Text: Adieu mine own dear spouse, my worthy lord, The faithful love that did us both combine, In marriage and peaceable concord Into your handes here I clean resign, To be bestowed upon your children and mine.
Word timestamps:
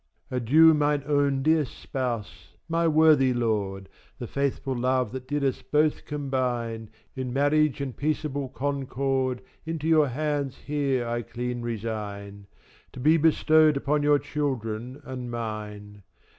Adieu 0.31 0.73
mine 0.73 1.03
own 1.05 1.43
dear 1.43 1.63
spouse, 1.63 2.55
my 2.67 2.87
worthy 2.87 3.35
lord, 3.35 3.87
The 4.17 4.25
faithful 4.25 4.75
love 4.75 5.11
that 5.11 5.27
did 5.27 5.43
us 5.43 5.61
both 5.61 6.05
combine, 6.05 6.89
In 7.15 7.31
marriage 7.31 7.81
and 7.81 7.95
peaceable 7.95 8.49
concord 8.49 9.43
Into 9.63 9.87
your 9.87 10.07
handes 10.07 10.57
here 10.65 11.07
I 11.07 11.21
clean 11.21 11.61
resign, 11.61 12.47
To 12.93 12.99
be 12.99 13.17
bestowed 13.17 13.77
upon 13.77 14.01
your 14.01 14.17
children 14.17 14.99
and 15.05 15.29
mine. 15.29 16.01